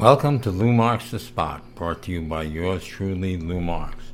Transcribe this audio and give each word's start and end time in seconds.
Welcome 0.00 0.40
to 0.40 0.50
Lou 0.50 0.72
Marks 0.72 1.10
the 1.10 1.18
Spot, 1.18 1.62
brought 1.74 2.04
to 2.04 2.10
you 2.10 2.22
by 2.22 2.44
yours 2.44 2.82
truly, 2.82 3.36
Lou 3.36 3.60
Marks, 3.60 4.12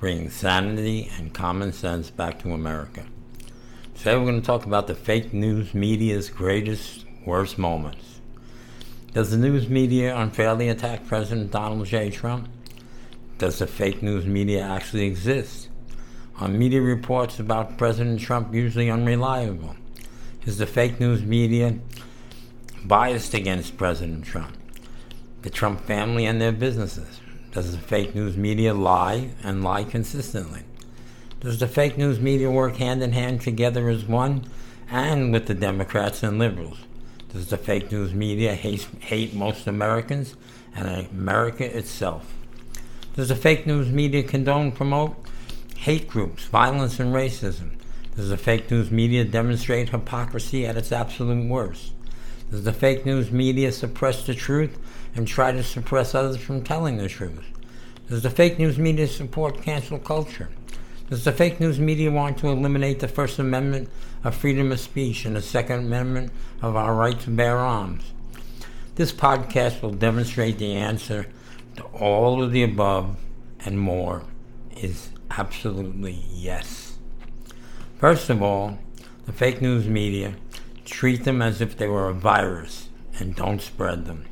bringing 0.00 0.30
sanity 0.30 1.12
and 1.16 1.32
common 1.32 1.72
sense 1.72 2.10
back 2.10 2.40
to 2.40 2.50
America. 2.50 3.04
Today 3.94 4.16
we're 4.16 4.24
going 4.24 4.40
to 4.40 4.44
talk 4.44 4.66
about 4.66 4.88
the 4.88 4.96
fake 4.96 5.32
news 5.32 5.74
media's 5.74 6.28
greatest, 6.28 7.04
worst 7.24 7.56
moments. 7.56 8.20
Does 9.14 9.30
the 9.30 9.36
news 9.36 9.68
media 9.68 10.16
unfairly 10.16 10.70
attack 10.70 11.06
President 11.06 11.52
Donald 11.52 11.86
J. 11.86 12.10
Trump? 12.10 12.48
Does 13.38 13.60
the 13.60 13.68
fake 13.68 14.02
news 14.02 14.26
media 14.26 14.62
actually 14.62 15.06
exist? 15.06 15.68
Are 16.40 16.48
media 16.48 16.82
reports 16.82 17.38
about 17.38 17.78
President 17.78 18.20
Trump 18.20 18.52
usually 18.52 18.90
unreliable? 18.90 19.76
Is 20.46 20.58
the 20.58 20.66
fake 20.66 20.98
news 20.98 21.22
media 21.22 21.78
biased 22.84 23.34
against 23.34 23.76
President 23.76 24.24
Trump? 24.24 24.57
The 25.42 25.50
Trump 25.50 25.80
family 25.84 26.26
and 26.26 26.40
their 26.40 26.52
businesses? 26.52 27.20
Does 27.52 27.72
the 27.72 27.78
fake 27.78 28.14
news 28.14 28.36
media 28.36 28.74
lie 28.74 29.30
and 29.42 29.64
lie 29.64 29.84
consistently? 29.84 30.62
Does 31.40 31.58
the 31.58 31.68
fake 31.68 31.96
news 31.96 32.20
media 32.20 32.50
work 32.50 32.76
hand 32.76 33.02
in 33.02 33.12
hand 33.12 33.40
together 33.40 33.88
as 33.88 34.04
one 34.04 34.44
and 34.90 35.32
with 35.32 35.46
the 35.46 35.54
Democrats 35.54 36.22
and 36.22 36.38
liberals? 36.38 36.78
Does 37.32 37.48
the 37.48 37.56
fake 37.56 37.92
news 37.92 38.12
media 38.12 38.54
hate, 38.54 38.86
hate 39.00 39.34
most 39.34 39.66
Americans 39.66 40.34
and 40.74 41.08
America 41.10 41.64
itself? 41.76 42.34
Does 43.14 43.28
the 43.28 43.36
fake 43.36 43.66
news 43.66 43.88
media 43.88 44.22
condone, 44.22 44.72
promote 44.72 45.16
hate 45.76 46.08
groups, 46.08 46.44
violence, 46.44 46.98
and 46.98 47.14
racism? 47.14 47.70
Does 48.16 48.30
the 48.30 48.36
fake 48.36 48.70
news 48.70 48.90
media 48.90 49.24
demonstrate 49.24 49.90
hypocrisy 49.90 50.66
at 50.66 50.76
its 50.76 50.90
absolute 50.90 51.48
worst? 51.48 51.92
Does 52.50 52.64
the 52.64 52.72
fake 52.72 53.04
news 53.04 53.30
media 53.30 53.72
suppress 53.72 54.26
the 54.26 54.34
truth 54.34 54.78
and 55.14 55.28
try 55.28 55.52
to 55.52 55.62
suppress 55.62 56.14
others 56.14 56.38
from 56.38 56.62
telling 56.62 56.96
the 56.96 57.08
truth? 57.08 57.44
Does 58.08 58.22
the 58.22 58.30
fake 58.30 58.58
news 58.58 58.78
media 58.78 59.06
support 59.06 59.62
cancel 59.62 59.98
culture? 59.98 60.48
Does 61.10 61.24
the 61.24 61.32
fake 61.32 61.60
news 61.60 61.78
media 61.78 62.10
want 62.10 62.38
to 62.38 62.48
eliminate 62.48 63.00
the 63.00 63.08
First 63.08 63.38
Amendment 63.38 63.90
of 64.24 64.34
freedom 64.34 64.72
of 64.72 64.80
speech 64.80 65.26
and 65.26 65.36
the 65.36 65.42
Second 65.42 65.80
Amendment 65.80 66.32
of 66.62 66.74
our 66.74 66.94
right 66.94 67.20
to 67.20 67.30
bear 67.30 67.58
arms? 67.58 68.12
This 68.94 69.12
podcast 69.12 69.82
will 69.82 69.92
demonstrate 69.92 70.58
the 70.58 70.74
answer 70.74 71.26
to 71.76 71.82
all 71.84 72.42
of 72.42 72.52
the 72.52 72.62
above 72.62 73.16
and 73.64 73.78
more 73.78 74.24
is 74.74 75.10
absolutely 75.30 76.24
yes. 76.32 76.96
First 77.98 78.30
of 78.30 78.42
all, 78.42 78.78
the 79.26 79.32
fake 79.32 79.60
news 79.60 79.86
media 79.86 80.34
treat 80.88 81.24
them 81.24 81.42
as 81.42 81.60
if 81.60 81.76
they 81.76 81.88
were 81.88 82.08
a 82.08 82.14
virus 82.14 82.88
and 83.18 83.36
don't 83.36 83.62
spread 83.62 84.06
them. 84.06 84.24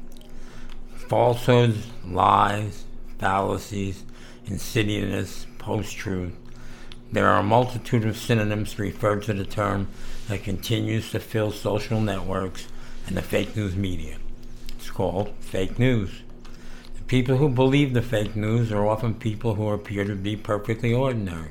Falsehoods, 1.08 1.86
lies, 2.04 2.84
fallacies, 3.18 4.04
insidiousness, 4.46 5.46
post 5.58 5.96
truth. 5.96 6.32
There 7.12 7.28
are 7.28 7.40
a 7.40 7.44
multitude 7.44 8.04
of 8.04 8.16
synonyms 8.16 8.78
referred 8.78 9.22
to 9.24 9.34
the 9.34 9.44
term 9.44 9.88
that 10.28 10.42
continues 10.42 11.10
to 11.12 11.20
fill 11.20 11.52
social 11.52 12.00
networks 12.00 12.66
and 13.06 13.16
the 13.16 13.22
fake 13.22 13.56
news 13.56 13.76
media. 13.76 14.18
It's 14.76 14.90
called 14.90 15.32
fake 15.40 15.78
news. 15.78 16.22
The 16.96 17.04
people 17.04 17.36
who 17.36 17.48
believe 17.48 17.94
the 17.94 18.02
fake 18.02 18.34
news 18.34 18.72
are 18.72 18.86
often 18.86 19.14
people 19.14 19.54
who 19.54 19.68
appear 19.68 20.04
to 20.04 20.16
be 20.16 20.36
perfectly 20.36 20.92
ordinary. 20.92 21.50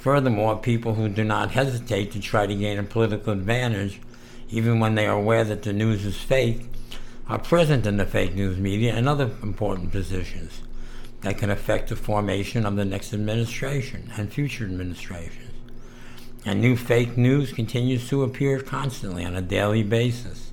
Furthermore, 0.00 0.56
people 0.56 0.94
who 0.94 1.10
do 1.10 1.22
not 1.22 1.50
hesitate 1.50 2.10
to 2.12 2.20
try 2.20 2.46
to 2.46 2.54
gain 2.54 2.78
a 2.78 2.82
political 2.82 3.34
advantage, 3.34 4.00
even 4.48 4.80
when 4.80 4.94
they 4.94 5.06
are 5.06 5.18
aware 5.18 5.44
that 5.44 5.62
the 5.62 5.74
news 5.74 6.06
is 6.06 6.16
fake, 6.16 6.62
are 7.28 7.38
present 7.38 7.84
in 7.84 7.98
the 7.98 8.06
fake 8.06 8.34
news 8.34 8.56
media 8.56 8.94
and 8.94 9.06
other 9.06 9.30
important 9.42 9.92
positions 9.92 10.62
that 11.20 11.36
can 11.36 11.50
affect 11.50 11.90
the 11.90 11.96
formation 11.96 12.64
of 12.64 12.76
the 12.76 12.84
next 12.86 13.12
administration 13.12 14.10
and 14.16 14.32
future 14.32 14.64
administrations. 14.64 15.52
And 16.46 16.62
new 16.62 16.76
fake 16.76 17.18
news 17.18 17.52
continues 17.52 18.08
to 18.08 18.22
appear 18.22 18.60
constantly 18.60 19.26
on 19.26 19.36
a 19.36 19.42
daily 19.42 19.82
basis. 19.82 20.50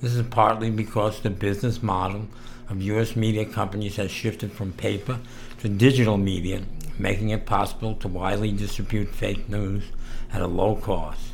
This 0.00 0.14
is 0.14 0.26
partly 0.28 0.70
because 0.70 1.20
the 1.20 1.28
business 1.28 1.82
model 1.82 2.28
of 2.70 2.80
U.S. 2.80 3.14
media 3.14 3.44
companies 3.44 3.96
has 3.96 4.10
shifted 4.10 4.52
from 4.52 4.72
paper 4.72 5.20
to 5.58 5.68
digital 5.68 6.16
media 6.16 6.62
making 7.00 7.30
it 7.30 7.46
possible 7.46 7.94
to 7.94 8.08
widely 8.08 8.52
distribute 8.52 9.08
fake 9.08 9.48
news 9.48 9.84
at 10.32 10.42
a 10.42 10.46
low 10.46 10.76
cost. 10.76 11.32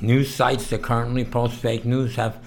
News 0.00 0.34
sites 0.34 0.70
that 0.70 0.82
currently 0.82 1.24
post 1.24 1.54
fake 1.54 1.84
news 1.84 2.16
have 2.16 2.38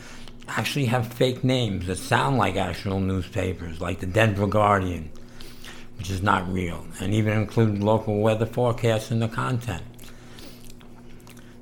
actually 0.48 0.86
have 0.86 1.14
fake 1.14 1.44
names 1.44 1.88
that 1.88 1.98
sound 1.98 2.38
like 2.38 2.56
actual 2.56 3.00
newspapers, 3.00 3.82
like 3.82 4.00
the 4.00 4.06
Denver 4.06 4.48
Guardian, 4.48 5.10
which 5.98 6.10
is 6.10 6.22
not 6.22 6.52
real, 6.52 6.86
and 7.00 7.14
even 7.14 7.38
include 7.38 7.84
local 7.84 8.20
weather 8.20 8.46
forecasts 8.46 9.12
in 9.12 9.20
the 9.20 9.28
content. 9.28 9.84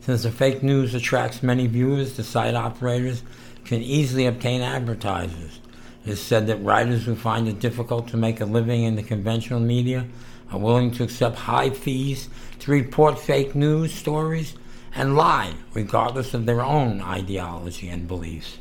Since 0.01 0.23
the 0.23 0.31
fake 0.31 0.63
news 0.63 0.93
attracts 0.93 1.43
many 1.43 1.67
viewers, 1.67 2.17
the 2.17 2.23
site 2.23 2.55
operators 2.55 3.23
can 3.63 3.81
easily 3.81 4.25
obtain 4.25 4.61
advertisers 4.61 5.59
it 6.05 6.11
is 6.11 6.21
said 6.21 6.47
that 6.47 6.63
writers 6.63 7.05
who 7.05 7.15
find 7.15 7.47
it 7.47 7.59
difficult 7.59 8.07
to 8.09 8.17
make 8.17 8.41
a 8.41 8.45
living 8.45 8.83
in 8.83 8.95
the 8.95 9.03
conventional 9.03 9.59
media 9.59 10.05
are 10.51 10.59
willing 10.59 10.91
to 10.91 11.03
accept 11.03 11.37
high 11.37 11.69
fees 11.69 12.29
to 12.59 12.71
report 12.71 13.17
fake 13.17 13.55
news 13.55 13.93
stories 13.93 14.55
and 14.95 15.15
lie, 15.15 15.53
regardless 15.73 16.33
of 16.33 16.45
their 16.45 16.61
own 16.61 17.01
ideology 17.01 17.89
and 17.89 18.07
beliefs. 18.07 18.57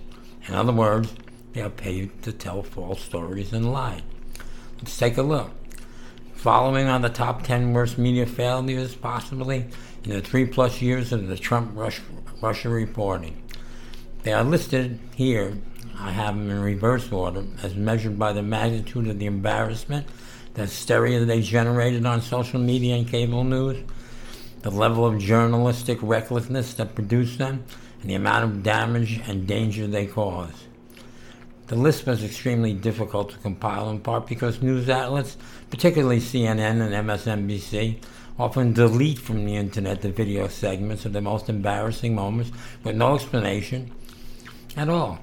In 0.48 0.54
other 0.54 0.72
words, 0.72 1.12
they 1.52 1.60
are 1.60 1.70
paid 1.70 2.22
to 2.22 2.32
tell 2.32 2.62
false 2.62 3.02
stories 3.02 3.52
and 3.52 3.72
lie. 3.72 4.02
Let's 4.78 4.97
take 4.97 5.19
a 5.19 5.22
look. 5.22 5.50
Following 6.34 6.88
on 6.88 7.02
the 7.02 7.08
top 7.08 7.42
10 7.42 7.72
worst 7.72 7.98
media 7.98 8.26
failures, 8.26 8.94
possibly 8.94 9.66
in 10.04 10.10
the 10.10 10.20
three 10.20 10.47
plus 10.47 10.81
years 10.81 11.12
of 11.12 11.28
the 11.28 11.36
Trump 11.36 11.76
Russia 11.76 12.69
reporting. 12.69 13.41
They 14.22 14.32
are 14.32 14.42
listed 14.42 14.98
here 15.14 15.58
I 15.98 16.10
have 16.10 16.36
them 16.36 16.50
in 16.50 16.60
reverse 16.60 17.10
order, 17.12 17.44
as 17.62 17.75
measured 17.75 18.19
by 18.19 18.32
the 18.32 18.42
magnitude 18.42 19.08
of 19.08 19.19
the 19.19 19.26
embarrassment, 19.26 20.06
the 20.54 20.62
hysteria 20.62 21.25
they 21.25 21.42
generated 21.42 22.04
on 22.06 22.20
social 22.20 22.60
media 22.60 22.97
and 22.97 23.08
cable 23.08 23.44
news, 23.44 23.82
the 24.62 24.70
level 24.70 25.06
of 25.06 25.19
journalistic 25.19 25.98
recklessness 26.02 26.75
that 26.75 26.94
produced 26.94 27.38
them, 27.38 27.64
and 28.00 28.10
the 28.10 28.14
amount 28.14 28.44
of 28.44 28.62
damage 28.62 29.20
and 29.26 29.47
danger 29.47 29.86
they 29.86 30.06
caused. 30.06 30.64
The 31.69 31.76
list 31.76 32.06
was 32.06 32.22
extremely 32.22 32.75
difficult 32.75 33.31
to 33.31 33.38
compile 33.38 33.88
in 33.91 34.00
part 34.00 34.26
because 34.26 34.60
news 34.60 34.91
outlets, 34.91 35.36
particularly 35.70 36.19
CNN 36.19 36.82
and 36.82 37.08
MSNBC, 37.08 38.02
often 38.38 38.72
delete 38.72 39.19
from 39.19 39.44
the 39.44 39.56
internet 39.56 40.02
the 40.02 40.10
video 40.10 40.48
segments 40.48 41.04
of 41.04 41.12
the 41.12 41.20
most 41.20 41.48
embarrassing 41.48 42.14
moments 42.14 42.50
with 42.82 42.97
no 42.97 43.14
explanation 43.14 43.91
at 44.76 44.88
all. 44.88 45.19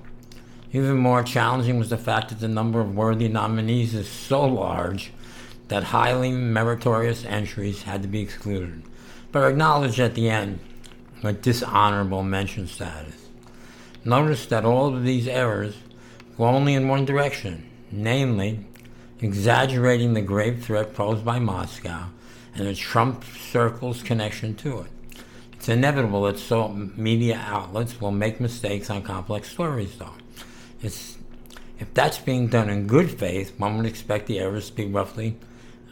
Even 0.71 0.97
more 0.97 1.23
challenging 1.23 1.79
was 1.79 1.89
the 1.89 1.97
fact 1.97 2.29
that 2.29 2.39
the 2.39 2.47
number 2.47 2.79
of 2.79 2.95
worthy 2.95 3.27
nominees 3.27 3.95
is 3.95 4.07
so 4.07 4.45
large 4.45 5.11
that 5.67 5.85
highly 5.85 6.31
meritorious 6.31 7.25
entries 7.25 7.83
had 7.83 8.03
to 8.03 8.07
be 8.07 8.21
excluded, 8.21 8.83
but 9.31 9.47
acknowledged 9.47 9.99
at 9.99 10.13
the 10.13 10.29
end 10.29 10.59
with 11.23 11.41
dishonorable 11.41 12.23
mention 12.23 12.67
status. 12.67 13.15
Notice 14.05 14.45
that 14.47 14.63
all 14.63 14.93
of 14.93 15.03
these 15.03 15.27
errors 15.27 15.75
go 16.37 16.45
only 16.45 16.75
in 16.75 16.87
one 16.87 17.03
direction, 17.03 17.67
namely, 17.91 18.65
exaggerating 19.21 20.13
the 20.13 20.21
grave 20.21 20.63
threat 20.63 20.93
posed 20.93 21.25
by 21.25 21.39
Moscow 21.39 22.05
and 22.55 22.67
the 22.67 22.75
Trump 22.75 23.23
circle's 23.23 24.03
connection 24.03 24.55
to 24.55 24.81
it. 24.81 24.91
It's 25.53 25.67
inevitable 25.67 26.23
that 26.23 26.39
so 26.39 26.69
media 26.69 27.41
outlets 27.43 27.99
will 27.99 28.11
make 28.11 28.39
mistakes 28.39 28.89
on 28.89 29.01
complex 29.01 29.49
stories, 29.49 29.97
though. 29.97 30.13
It's, 30.81 31.17
if 31.79 31.93
that's 31.93 32.19
being 32.19 32.47
done 32.47 32.69
in 32.69 32.87
good 32.87 33.11
faith, 33.11 33.53
one 33.57 33.77
would 33.77 33.85
expect 33.85 34.27
the 34.27 34.39
errors 34.39 34.69
to 34.69 34.75
be 34.75 34.85
roughly 34.85 35.37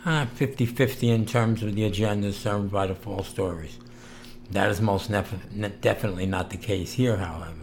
50 0.04 0.64
uh, 0.64 0.68
50 0.68 1.10
in 1.10 1.26
terms 1.26 1.64
of 1.64 1.76
the 1.76 1.84
agenda 1.84 2.32
served 2.32 2.72
by 2.72 2.88
the 2.88 2.96
false 2.96 3.28
stories. 3.28 3.78
That 4.52 4.70
is 4.70 4.80
most 4.80 5.10
nef- 5.10 5.82
definitely 5.82 6.26
not 6.26 6.50
the 6.50 6.58
case 6.58 6.94
here, 6.94 7.18
however. 7.18 7.54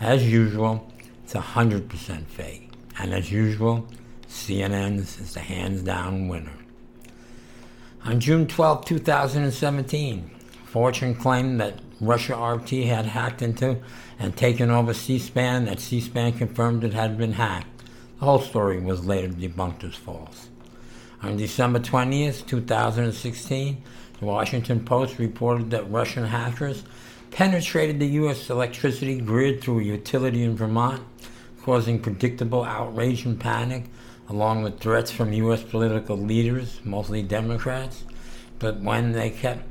As 0.00 0.30
usual, 0.30 0.92
it's 1.24 1.34
100% 1.34 2.26
fake. 2.26 2.70
And 2.98 3.12
as 3.12 3.32
usual, 3.32 3.88
CNN's 4.28 5.18
is 5.18 5.34
the 5.34 5.40
hands 5.40 5.82
down 5.82 6.28
winner. 6.28 6.52
On 8.04 8.20
June 8.20 8.46
12, 8.46 8.84
2017, 8.84 10.30
Fortune 10.66 11.14
claimed 11.14 11.60
that 11.60 11.80
Russia 12.02 12.36
RT 12.36 12.70
had 12.70 13.06
hacked 13.06 13.42
into 13.42 13.78
and 14.18 14.36
taken 14.36 14.70
over 14.70 14.92
C 14.92 15.20
SPAN, 15.20 15.66
that 15.66 15.78
C 15.78 16.00
SPAN 16.00 16.32
confirmed 16.32 16.82
it 16.82 16.92
had 16.92 17.16
been 17.16 17.34
hacked. 17.34 17.84
The 18.18 18.24
whole 18.24 18.40
story 18.40 18.80
was 18.80 19.06
later 19.06 19.28
debunked 19.28 19.84
as 19.84 19.94
false. 19.94 20.48
On 21.22 21.36
December 21.36 21.78
20th, 21.78 22.44
2016, 22.48 23.82
the 24.18 24.24
Washington 24.24 24.84
Post 24.84 25.20
reported 25.20 25.70
that 25.70 25.88
Russian 25.92 26.24
hackers 26.24 26.82
penetrated 27.30 28.00
the 28.00 28.08
U.S. 28.08 28.50
electricity 28.50 29.20
grid 29.20 29.60
through 29.60 29.78
a 29.78 29.84
utility 29.84 30.42
in 30.42 30.56
Vermont, 30.56 31.02
causing 31.62 32.00
predictable 32.00 32.64
outrage 32.64 33.24
and 33.24 33.38
panic, 33.38 33.84
along 34.28 34.64
with 34.64 34.80
threats 34.80 35.12
from 35.12 35.32
U.S. 35.32 35.62
political 35.62 36.16
leaders, 36.16 36.80
mostly 36.82 37.22
Democrats. 37.22 38.04
But 38.58 38.80
when 38.80 39.12
they 39.12 39.30
kept 39.30 39.62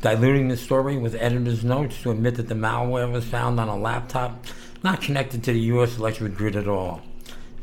diluting 0.00 0.48
the 0.48 0.56
story 0.56 0.96
with 0.96 1.14
editor's 1.14 1.62
notes 1.62 2.00
to 2.02 2.10
admit 2.10 2.36
that 2.36 2.48
the 2.48 2.54
malware 2.54 3.10
was 3.10 3.24
found 3.24 3.60
on 3.60 3.68
a 3.68 3.76
laptop 3.76 4.46
not 4.82 5.02
connected 5.02 5.44
to 5.44 5.52
the 5.52 5.60
U.S. 5.60 5.98
electric 5.98 6.34
grid 6.34 6.56
at 6.56 6.68
all. 6.68 7.02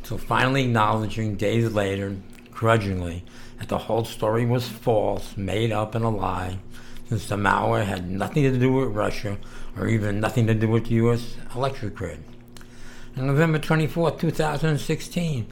So 0.03 0.17
finally 0.17 0.63
acknowledging 0.63 1.35
days 1.35 1.73
later, 1.73 2.15
grudgingly, 2.51 3.23
that 3.59 3.69
the 3.69 3.77
whole 3.77 4.05
story 4.05 4.45
was 4.45 4.67
false, 4.67 5.35
made 5.35 5.71
up, 5.71 5.95
and 5.95 6.05
a 6.05 6.09
lie, 6.09 6.59
since 7.09 7.27
the 7.27 7.35
malware 7.35 7.85
had 7.85 8.09
nothing 8.09 8.43
to 8.43 8.57
do 8.57 8.71
with 8.71 8.89
Russia 8.89 9.37
or 9.75 9.87
even 9.87 10.19
nothing 10.19 10.47
to 10.47 10.53
do 10.53 10.67
with 10.67 10.85
the 10.85 10.95
U.S. 10.95 11.35
electric 11.55 11.95
grid. 11.95 12.23
On 13.17 13.25
November 13.25 13.57
24, 13.57 14.11
2016, 14.11 15.47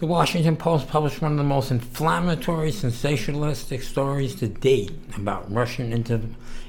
the 0.00 0.06
Washington 0.06 0.56
Post 0.56 0.88
published 0.88 1.20
one 1.20 1.32
of 1.32 1.36
the 1.36 1.44
most 1.44 1.70
inflammatory, 1.70 2.70
sensationalistic 2.70 3.82
stories 3.82 4.34
to 4.36 4.48
date 4.48 4.92
about 5.14 5.52
Russian 5.52 5.92
inter- 5.92 6.22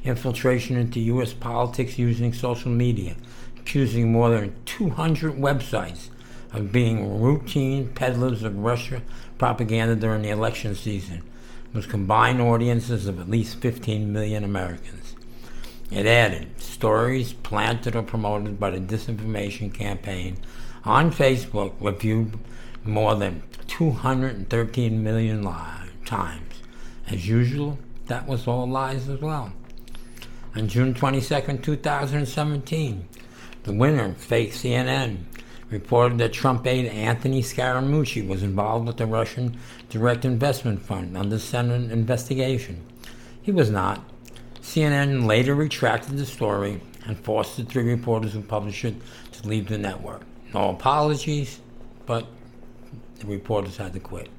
infiltration 0.04 0.76
into 0.76 1.00
U.S. 1.00 1.32
politics 1.32 1.98
using 1.98 2.34
social 2.34 2.70
media, 2.70 3.16
accusing 3.58 4.12
more 4.12 4.32
than 4.32 4.54
200 4.66 5.36
websites 5.36 6.10
of 6.52 6.74
being 6.74 7.22
routine 7.22 7.88
peddlers 7.94 8.44
of 8.44 8.58
Russia 8.58 9.02
propaganda 9.38 9.96
during 9.96 10.24
the 10.24 10.30
election 10.30 10.76
season, 10.76 11.24
with 11.72 11.88
combined 11.88 12.42
audiences 12.42 13.08
of 13.08 13.18
at 13.18 13.30
least 13.30 13.62
15 13.62 14.12
million 14.12 14.44
Americans. 14.44 15.16
It 15.90 16.06
added 16.06 16.60
stories 16.60 17.32
planted 17.32 17.96
or 17.96 18.04
promoted 18.04 18.60
by 18.60 18.72
the 18.72 18.80
disinformation 18.80 19.74
campaign 19.74 20.36
on 20.84 21.12
Facebook 21.14 21.80
were 21.80 21.94
viewed 21.94 22.38
more 22.84 23.16
than 23.16 23.44
213 23.68 25.04
million 25.04 25.44
li- 25.44 25.90
times. 26.06 26.62
As 27.08 27.28
usual, 27.28 27.78
that 28.08 28.28
was 28.28 28.48
all 28.48 28.68
lies 28.68 29.08
as 29.10 29.22
well. 29.22 29.54
On 30.56 30.68
June 30.68 30.94
22, 30.94 31.58
2017, 31.58 33.08
the 33.64 33.74
winner, 33.74 34.14
fake 34.16 34.52
CNN, 34.52 35.20
reported 35.70 36.18
that 36.18 36.34
Trump 36.34 36.68
aide 36.68 36.88
Anthony 36.88 37.42
Scaramucci 37.42 38.28
was 38.28 38.44
involved 38.44 38.88
with 38.88 38.98
the 38.98 39.06
Russian 39.06 39.58
Direct 39.90 40.26
Investment 40.26 40.82
Fund 40.82 41.16
under 41.16 41.40
Senate 41.40 41.92
investigation. 41.92 42.84
He 43.42 43.52
was 43.52 43.70
not. 43.70 44.04
CNN 44.62 45.26
later 45.26 45.56
retracted 45.56 46.18
the 46.18 46.26
story 46.26 46.82
and 47.06 47.18
forced 47.18 47.58
the 47.58 47.64
three 47.64 47.84
reporters 47.84 48.34
who 48.34 48.42
published 48.42 48.86
it 48.86 48.96
to 49.32 49.48
leave 49.48 49.68
the 49.68 49.78
network. 49.78 50.22
No 50.54 50.70
apologies, 50.70 51.60
but 52.06 52.28
the 53.22 53.28
reporters 53.28 53.78
had 53.78 53.94
to 53.94 54.00
quit. 54.00 54.30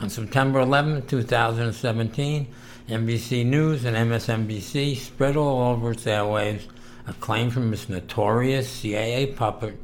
On 0.00 0.08
September 0.08 0.60
11, 0.60 1.06
2017, 1.06 2.46
NBC 2.88 3.44
News 3.44 3.84
and 3.84 3.96
MSNBC 3.96 4.96
spread 4.96 5.36
all 5.36 5.72
over 5.72 5.92
its 5.92 6.04
airwaves 6.04 6.62
a 7.06 7.12
claim 7.14 7.50
from 7.50 7.72
its 7.72 7.88
notorious 7.88 8.68
CIA 8.68 9.26
puppet, 9.26 9.78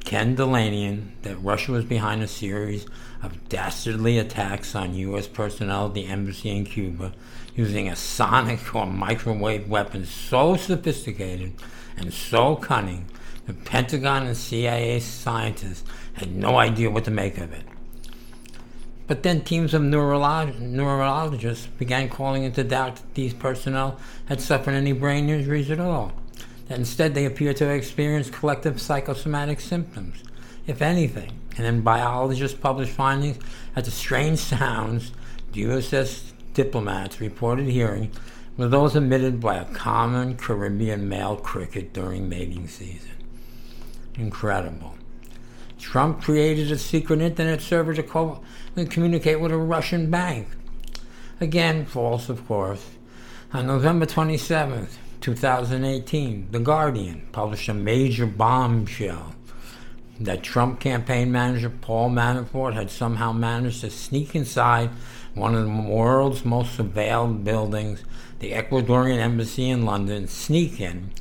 Ken 0.00 0.36
Dilanian, 0.36 1.10
that 1.22 1.36
Russia 1.36 1.72
was 1.72 1.84
behind 1.84 2.22
a 2.22 2.28
series 2.28 2.86
of 3.22 3.48
dastardly 3.48 4.18
attacks 4.18 4.74
on 4.74 4.94
U.S. 4.94 5.26
personnel 5.26 5.86
at 5.86 5.94
the 5.94 6.06
embassy 6.06 6.50
in 6.50 6.64
Cuba 6.64 7.12
using 7.54 7.88
a 7.88 7.96
sonic 7.96 8.74
or 8.74 8.86
microwave 8.86 9.68
weapon 9.68 10.04
so 10.04 10.56
sophisticated 10.56 11.52
and 11.96 12.12
so 12.12 12.56
cunning 12.56 13.06
the 13.46 13.52
Pentagon 13.52 14.26
and 14.26 14.36
CIA 14.36 15.00
scientists 15.00 15.84
had 16.14 16.34
no 16.34 16.56
idea 16.56 16.90
what 16.90 17.04
to 17.04 17.10
make 17.10 17.38
of 17.38 17.52
it. 17.52 17.64
But 19.06 19.22
then 19.22 19.42
teams 19.42 19.74
of 19.74 19.82
neurolog- 19.82 20.58
neurologists 20.58 21.66
began 21.66 22.08
calling 22.08 22.44
into 22.44 22.64
doubt 22.64 22.96
that 22.96 23.14
these 23.14 23.34
personnel 23.34 23.98
had 24.26 24.40
suffered 24.40 24.74
any 24.74 24.92
brain 24.92 25.28
injuries 25.28 25.70
at 25.70 25.80
all. 25.80 26.12
That 26.68 26.78
instead 26.78 27.14
they 27.14 27.26
appeared 27.26 27.56
to 27.58 27.66
have 27.66 27.76
experienced 27.76 28.32
collective 28.32 28.80
psychosomatic 28.80 29.60
symptoms, 29.60 30.22
if 30.66 30.80
anything. 30.80 31.32
And 31.56 31.66
then 31.66 31.82
biologists 31.82 32.58
published 32.58 32.92
findings 32.92 33.38
that 33.74 33.84
the 33.84 33.90
strange 33.90 34.38
sounds 34.38 35.12
the 35.52 35.62
USS 35.64 36.32
diplomats 36.54 37.20
reported 37.20 37.66
hearing 37.66 38.10
were 38.56 38.68
those 38.68 38.96
emitted 38.96 39.40
by 39.40 39.56
a 39.56 39.64
common 39.66 40.36
Caribbean 40.36 41.08
male 41.08 41.36
cricket 41.36 41.92
during 41.92 42.28
mating 42.28 42.68
season. 42.68 43.10
Incredible. 44.16 44.94
Trump 45.94 46.20
created 46.20 46.72
a 46.72 46.76
secret 46.76 47.20
internet 47.20 47.60
server 47.60 47.94
to 47.94 48.02
co- 48.02 48.40
communicate 48.74 49.38
with 49.38 49.52
a 49.52 49.56
Russian 49.56 50.10
bank. 50.10 50.48
Again, 51.40 51.86
false, 51.86 52.28
of 52.28 52.44
course. 52.48 52.84
On 53.52 53.68
November 53.68 54.04
27, 54.04 54.88
2018, 55.20 56.48
The 56.50 56.58
Guardian 56.58 57.28
published 57.30 57.68
a 57.68 57.74
major 57.74 58.26
bombshell 58.26 59.36
that 60.18 60.42
Trump 60.42 60.80
campaign 60.80 61.30
manager 61.30 61.70
Paul 61.70 62.10
Manafort 62.10 62.74
had 62.74 62.90
somehow 62.90 63.30
managed 63.30 63.82
to 63.82 63.90
sneak 63.90 64.34
inside 64.34 64.90
one 65.34 65.54
of 65.54 65.64
the 65.64 65.88
world's 65.88 66.44
most 66.44 66.76
surveilled 66.76 67.44
buildings, 67.44 68.02
the 68.40 68.50
Ecuadorian 68.50 69.18
embassy 69.18 69.70
in 69.70 69.84
London, 69.84 70.26
sneak 70.26 70.80
in. 70.80 71.12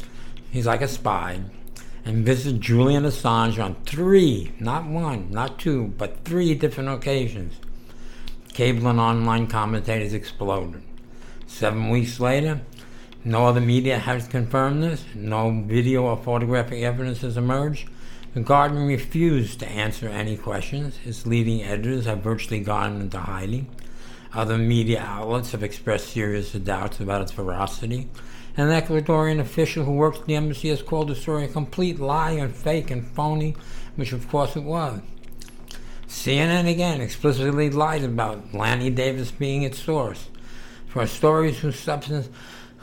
He's 0.50 0.66
like 0.66 0.82
a 0.82 0.88
spy 0.88 1.42
and 2.06 2.26
visited 2.26 2.62
Julian 2.62 3.04
Assange 3.04 3.64
on 3.64 3.76
three, 3.86 4.52
not 4.60 4.86
one, 4.86 5.32
not 5.32 5.60
two, 5.60 5.94
but 5.98 6.26
three 6.26 6.54
different 6.54 6.90
occasions. 6.90 7.56
Cable 8.54 8.88
and 8.88 9.00
online 9.00 9.48
commentators 9.48 10.14
exploded. 10.14 10.82
Seven 11.48 11.90
weeks 11.90 12.20
later, 12.20 12.62
no 13.24 13.48
other 13.48 13.62
media 13.62 14.00
has 14.00 14.28
confirmed 14.28 14.84
this, 14.84 15.06
no 15.16 15.64
video 15.66 16.04
or 16.04 16.18
photographic 16.18 16.84
evidence 16.84 17.22
has 17.22 17.38
emerged. 17.38 17.88
The 18.34 18.42
Guardian 18.42 18.88
refused 18.88 19.60
to 19.60 19.70
answer 19.70 20.10
any 20.10 20.36
questions. 20.36 20.98
Its 21.06 21.26
leading 21.26 21.64
editors 21.64 22.06
have 22.06 22.20
virtually 22.20 22.60
gone 22.60 23.00
into 23.00 23.20
hiding. 23.20 23.70
Other 24.34 24.58
media 24.58 25.00
outlets 25.02 25.52
have 25.52 25.64
expressed 25.64 26.10
serious 26.10 26.52
doubts 26.54 27.00
about 27.00 27.22
its 27.22 27.32
veracity. 27.32 28.10
An 28.56 28.68
Ecuadorian 28.68 29.40
official 29.40 29.84
who 29.84 29.94
works 29.94 30.20
at 30.20 30.26
the 30.26 30.36
embassy 30.36 30.70
has 30.70 30.84
called 30.84 31.08
the 31.08 31.16
story 31.16 31.46
a 31.46 31.48
complete 31.48 32.00
lie 32.00 32.32
and 32.32 32.56
fake 32.56 32.92
and 32.92 33.06
phony, 33.06 33.56
which 33.96 34.14
of 34.14 34.30
course 34.30 34.56
it 34.56 34.64
was. 34.64 35.02
CNN 36.08 36.70
again 36.72 37.02
explicitly 37.02 37.72
lied 37.72 38.04
about 38.04 38.54
Lanny 38.54 38.92
Davis 38.92 39.32
being 39.32 39.64
its 39.64 39.80
source 39.80 40.30
for 40.88 41.08
stories 41.08 41.60
whose 41.60 41.80
substance 41.80 42.30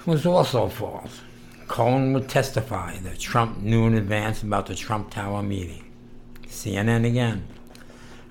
was 0.05 0.27
also 0.27 0.69
false. 0.69 1.21
Cohen 1.69 2.13
would 2.15 2.29
testify 2.29 2.99
that 2.99 3.21
Trump 3.21 3.59
knew 3.59 3.87
in 3.87 3.95
advance 3.95 4.43
about 4.43 4.67
the 4.67 4.75
Trump 4.75 5.11
Tower 5.11 5.41
meeting. 5.41 5.85
CNN 6.49 7.07
again. 7.07 7.47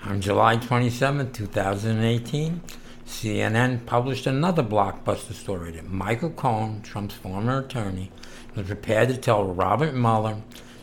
On 0.03 0.19
July 0.19 0.57
27, 0.57 1.31
2018, 1.31 2.61
CNN 3.09 3.85
published 3.85 4.27
another 4.27 4.63
blockbuster 4.63 5.33
story 5.33 5.71
that 5.71 5.89
Michael 5.89 6.29
Cohen, 6.29 6.81
Trump's 6.83 7.15
former 7.15 7.59
attorney, 7.59 8.11
was 8.55 8.67
prepared 8.67 9.09
to 9.09 9.17
tell 9.17 9.43
Robert 9.43 9.93
Mueller 9.93 10.37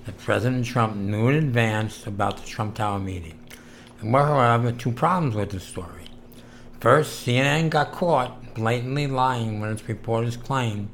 that 0.05 0.19
President 0.19 0.67
Trump 0.67 0.97
knew 0.97 1.29
in 1.29 1.37
advance 1.37 2.07
about 2.07 2.37
the 2.37 2.47
Trump 2.47 2.75
Tower 2.75 2.99
meeting. 2.99 3.39
There 4.03 4.11
were, 4.13 4.27
however, 4.27 4.73
two 4.73 4.93
problems 4.93 5.35
with 5.35 5.51
the 5.51 5.61
story. 5.61 6.05
First, 6.81 7.25
CNN 7.25 7.71
got 7.71 7.93
caught 7.93 8.55
blatantly 8.55 9.07
lying 9.07 9.61
when 9.61 9.71
its 9.71 9.89
reporters 9.89 10.37
claimed 10.37 10.91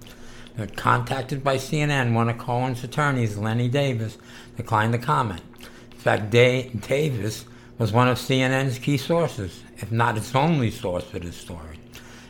that 0.57 0.77
contacted 0.77 1.43
by 1.43 1.57
CNN, 1.57 2.13
one 2.13 2.29
of 2.29 2.39
Cohen's 2.39 2.85
attorneys, 2.85 3.39
Lenny 3.39 3.69
Davis, 3.69 4.19
declined 4.57 4.93
to 4.93 4.99
comment. 4.99 5.43
In 5.91 5.99
fact, 5.99 6.31
Davis 6.31 7.47
was 7.79 7.91
one 7.91 8.09
of 8.09 8.19
CNN's 8.19 8.79
key 8.79 8.97
sources, 8.97 9.63
if 9.83 9.93
not 9.93 10.17
its 10.17 10.35
only 10.35 10.71
source 10.71 11.05
for 11.05 11.19
this 11.19 11.37
story. 11.37 11.79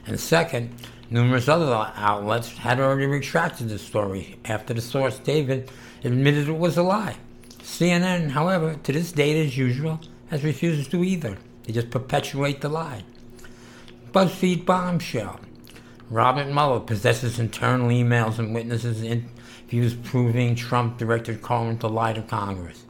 And 0.07 0.19
second, 0.19 0.75
numerous 1.11 1.49
other 1.49 1.93
outlets 1.95 2.57
had 2.57 2.81
already 2.81 3.07
retracted 3.07 3.69
the 3.69 3.79
story 3.79 4.39
after 4.47 4.75
the 4.75 4.81
source, 4.81 5.19
Davis, 5.19 5.71
admitted 6.03 6.49
it 6.49 6.53
was 6.53 6.77
a 6.77 6.83
lie. 6.83 7.17
CNN, 7.61 8.31
however, 8.31 8.77
to 8.83 8.93
this 8.93 9.13
date 9.13 9.47
as 9.47 9.57
usual, 9.57 10.01
has 10.31 10.43
refused 10.43 10.91
to 10.91 11.05
either. 11.05 11.37
They 11.65 11.73
just 11.75 11.91
perpetuate 11.91 12.61
the 12.61 12.69
lie. 12.69 13.05
BuzzFeed 14.13 14.67
bombshell. 14.67 15.39
Robert 16.11 16.49
Mueller 16.49 16.81
possesses 16.81 17.39
internal 17.39 17.89
emails 17.89 18.39
and 18.39 18.55
witnesses 18.55 19.03
interviews 19.03 19.95
proving 19.95 20.55
Trump 20.55 20.99
directed 20.99 21.41
Cohen 21.41 21.79
to 21.79 21.87
lie 21.87 22.13
to 22.13 22.23
Congress. 22.23 22.85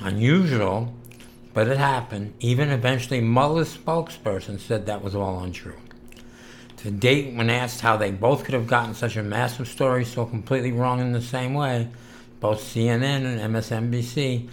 Unusual, 0.00 0.92
but 1.54 1.68
it 1.68 1.78
happened. 1.78 2.34
Even 2.40 2.70
eventually, 2.70 3.20
Mueller's 3.20 3.76
spokesperson 3.76 4.58
said 4.58 4.86
that 4.86 5.02
was 5.02 5.14
all 5.14 5.40
untrue. 5.40 5.76
To 6.78 6.90
date, 6.90 7.34
when 7.34 7.50
asked 7.50 7.80
how 7.80 7.96
they 7.96 8.10
both 8.10 8.44
could 8.44 8.54
have 8.54 8.66
gotten 8.66 8.94
such 8.94 9.16
a 9.16 9.22
massive 9.22 9.68
story 9.68 10.04
so 10.04 10.24
completely 10.24 10.72
wrong 10.72 11.00
in 11.00 11.12
the 11.12 11.22
same 11.22 11.54
way, 11.54 11.88
both 12.40 12.60
CNN 12.60 13.24
and 13.24 13.54
MSNBC 13.54 14.48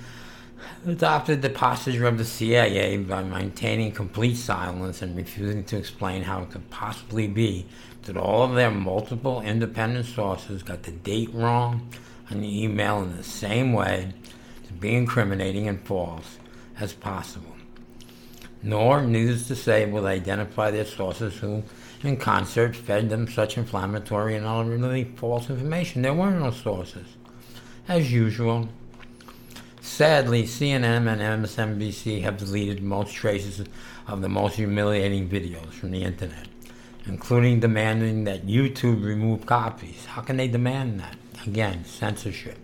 adopted 0.86 1.42
the 1.42 1.50
posture 1.50 2.06
of 2.06 2.18
the 2.18 2.26
CIA 2.26 2.98
by 2.98 3.24
maintaining 3.24 3.92
complete 3.92 4.36
silence 4.36 5.02
and 5.02 5.16
refusing 5.16 5.64
to 5.64 5.78
explain 5.78 6.24
how 6.24 6.44
it 6.44 6.52
could 6.52 6.70
possibly 6.70 7.28
be 7.28 7.66
that 8.04 8.18
all 8.18 8.44
of 8.44 8.56
their 8.56 8.72
multiple 8.72 9.42
independent 9.42 10.06
sources 10.06 10.64
got 10.64 10.84
the 10.84 10.92
date 10.92 11.34
wrong 11.34 11.90
on 12.30 12.42
the 12.42 12.64
email 12.64 13.02
in 13.02 13.18
the 13.18 13.24
same 13.24 13.74
way 13.74 14.14
to 14.68 14.74
be 14.74 14.96
incriminating 14.96 15.68
and 15.68 15.82
false 15.82 16.38
as 16.80 16.94
possible. 16.94 17.56
Nor, 18.62 19.04
needless 19.04 19.48
to 19.48 19.56
say, 19.56 19.86
will 19.86 20.04
they 20.04 20.14
identify 20.14 20.72
their 20.72 20.86
sources 20.86 21.36
who, 21.38 21.64
in 22.04 22.18
concert, 22.18 22.76
fed 22.76 23.10
them 23.10 23.28
such 23.28 23.58
inflammatory 23.58 24.36
and 24.36 24.46
utterly 24.46 25.06
false 25.16 25.50
information. 25.50 26.02
There 26.02 26.14
were 26.14 26.32
no 26.32 26.52
sources. 26.52 27.08
As 27.88 28.12
usual, 28.12 28.70
Sadly, 29.82 30.44
CNN 30.44 31.08
and 31.08 31.46
MSNBC 31.46 32.22
have 32.22 32.38
deleted 32.38 32.84
most 32.84 33.14
traces 33.14 33.66
of 34.08 34.22
the 34.22 34.30
most 34.30 34.56
humiliating 34.56 35.30
videos 35.30 35.72
from 35.72 35.92
the 35.92 36.04
internet, 36.04 36.48
including 37.06 37.60
demanding 37.60 38.26
that 38.26 38.46
YouTube 38.46 39.04
remove 39.04 39.46
copies. 39.46 40.06
How 40.06 40.22
can 40.22 40.38
they 40.38 40.48
demand 40.48 41.00
that? 41.00 41.16
Again, 41.48 41.86
censorship. 41.86 42.58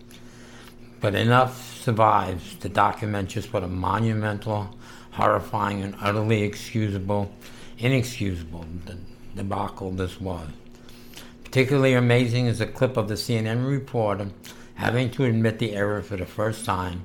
But 1.00 1.14
enough 1.14 1.80
survives 1.82 2.54
to 2.56 2.68
document 2.68 3.30
just 3.30 3.52
what 3.52 3.62
a 3.62 3.68
monumental, 3.68 4.76
horrifying, 5.12 5.82
and 5.82 5.94
utterly 6.00 6.42
excusable, 6.42 7.32
inexcusable 7.78 8.64
debacle 9.34 9.90
this 9.90 10.20
was. 10.20 10.48
Particularly 11.44 11.94
amazing 11.94 12.46
is 12.46 12.60
a 12.60 12.66
clip 12.66 12.96
of 12.96 13.08
the 13.08 13.14
CNN 13.14 13.68
reporter 13.68 14.30
having 14.74 15.10
to 15.10 15.24
admit 15.24 15.58
the 15.58 15.74
error 15.74 16.02
for 16.02 16.16
the 16.16 16.26
first 16.26 16.64
time 16.64 17.04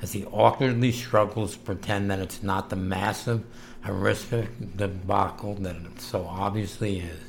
as 0.00 0.12
he 0.12 0.24
awkwardly 0.26 0.90
struggles 0.90 1.52
to 1.52 1.58
pretend 1.60 2.10
that 2.10 2.18
it's 2.18 2.42
not 2.42 2.68
the 2.68 2.76
massive, 2.76 3.44
horrific 3.84 4.76
debacle 4.76 5.54
that 5.54 5.76
it 5.76 6.00
so 6.00 6.26
obviously 6.26 7.00
is. 7.00 7.20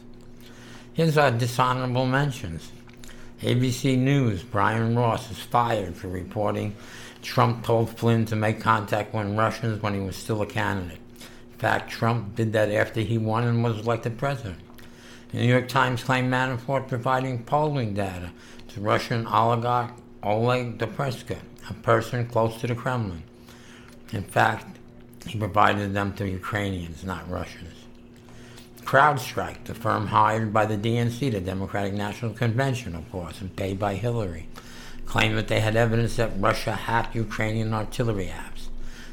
Here's 0.94 1.18
our 1.18 1.32
dishonorable 1.32 2.06
mentions. 2.06 2.72
ABC 3.44 3.98
News, 3.98 4.42
Brian 4.42 4.96
Ross 4.96 5.30
is 5.30 5.38
fired 5.38 5.98
for 5.98 6.08
reporting 6.08 6.74
Trump 7.22 7.66
told 7.66 7.90
Flynn 7.90 8.26
to 8.28 8.38
make 8.38 8.62
contact 8.62 9.14
with 9.14 9.36
Russians 9.36 9.82
when 9.82 9.94
he 9.94 10.00
was 10.00 10.16
still 10.16 10.42
a 10.42 10.46
candidate. 10.46 11.02
In 11.20 11.58
fact, 11.58 11.92
Trump 11.92 12.36
did 12.36 12.54
that 12.54 12.72
after 12.72 13.02
he 13.02 13.18
won 13.18 13.44
and 13.44 13.62
was 13.62 13.80
elected 13.80 14.18
president. 14.18 14.60
The 15.32 15.40
New 15.40 15.48
York 15.48 15.68
Times 15.68 16.06
claimed 16.06 16.32
Manafort 16.32 16.88
providing 16.88 17.44
polling 17.44 17.94
data 17.94 18.32
to 18.70 18.80
Russian 18.80 19.28
oligarch 19.28 19.92
Oleg 20.24 20.78
Deripaska, 20.78 21.38
a 21.70 21.74
person 21.74 22.26
close 22.26 22.62
to 22.62 22.68
the 22.68 22.76
Kremlin. 22.76 23.24
In 24.14 24.24
fact, 24.24 24.78
he 25.28 25.38
provided 25.38 25.94
them 25.94 26.14
to 26.14 26.30
Ukrainians, 26.30 27.04
not 27.04 27.30
Russians. 27.30 27.83
CrowdStrike, 28.86 29.64
the 29.64 29.74
firm 29.74 30.08
hired 30.08 30.54
by 30.54 30.66
the 30.66 30.78
DNC, 30.78 31.32
the 31.32 31.42
Democratic 31.42 31.94
National 31.94 32.34
Convention, 32.34 32.96
of 32.96 33.10
course, 33.12 33.42
and 33.42 33.56
paid 33.56 33.80
by 33.80 33.96
Hillary, 33.96 34.48
claimed 35.06 35.38
that 35.38 35.48
they 35.48 35.60
had 35.60 35.76
evidence 35.76 36.16
that 36.18 36.32
Russia 36.38 36.74
hacked 36.74 37.16
Ukrainian 37.16 37.74
artillery 37.74 38.28
apps. 38.28 38.68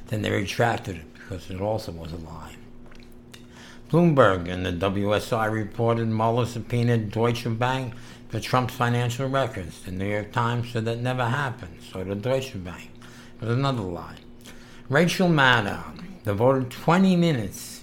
Then 0.08 0.22
they 0.22 0.30
retracted 0.30 0.96
it 0.96 1.14
because 1.14 1.50
it 1.50 1.60
also 1.60 1.92
was 1.92 2.12
a 2.12 2.16
lie. 2.16 2.56
Bloomberg 3.90 4.48
and 4.48 4.64
the 4.64 4.72
WSI 4.72 5.50
reported 5.50 6.06
Mueller 6.08 6.46
subpoenaed 6.46 7.10
Deutsche 7.10 7.46
Bank 7.58 7.94
for 8.28 8.38
Trump's 8.38 8.74
financial 8.74 9.28
records. 9.28 9.82
The 9.82 9.90
New 9.90 10.06
York 10.06 10.32
Times 10.32 10.70
said 10.70 10.84
that 10.84 11.00
never 11.00 11.24
happened, 11.24 11.78
so 11.92 12.04
did 12.04 12.22
Deutsche 12.22 12.62
Bank. 12.62 12.90
It 13.40 13.46
was 13.46 13.56
another 13.56 13.82
lie. 13.82 14.18
Rachel 14.88 15.28
Maddow 15.28 15.82
devoted 16.24 16.70
20 16.70 17.16
minutes 17.16 17.79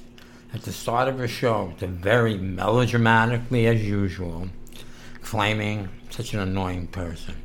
at 0.54 0.64
the 0.64 0.72
start 0.72 1.08
of 1.08 1.18
her 1.18 1.28
show 1.28 1.74
to 1.80 1.88
very 1.88 2.38
melodramatically, 2.38 3.68
as 3.68 3.84
usual, 3.84 4.50
claiming 5.22 5.90
such 6.10 6.34
an 6.34 6.40
annoying 6.40 6.88
person. 6.88 7.36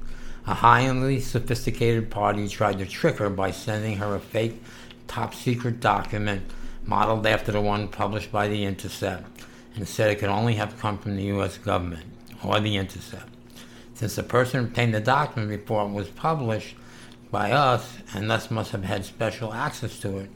A 0.46 0.54
highly 0.54 1.20
sophisticated 1.20 2.10
party 2.10 2.48
tried 2.48 2.78
to 2.78 2.86
trick 2.86 3.18
her 3.18 3.30
by 3.30 3.50
sending 3.50 3.98
her 3.98 4.14
a 4.14 4.20
fake 4.20 4.62
top 5.06 5.34
secret 5.34 5.80
document 5.80 6.42
modeled 6.84 7.26
after 7.26 7.52
the 7.52 7.60
one 7.60 7.88
published 7.88 8.32
by 8.32 8.48
The 8.48 8.64
Intercept 8.64 9.44
and 9.74 9.86
said 9.86 10.10
it 10.10 10.18
could 10.18 10.28
only 10.28 10.54
have 10.54 10.78
come 10.78 10.98
from 10.98 11.16
the 11.16 11.24
U.S. 11.24 11.58
government 11.58 12.04
or 12.44 12.60
the 12.60 12.76
intercept. 12.76 13.28
Since 13.94 14.16
the 14.16 14.22
person 14.22 14.64
obtained 14.64 14.94
the 14.94 15.00
document 15.00 15.60
before 15.60 15.86
it 15.86 15.92
was 15.92 16.08
published 16.08 16.74
by 17.30 17.52
us 17.52 17.96
and 18.14 18.30
thus 18.30 18.50
must 18.50 18.72
have 18.72 18.84
had 18.84 19.04
special 19.04 19.52
access 19.52 19.98
to 20.00 20.18
it. 20.18 20.30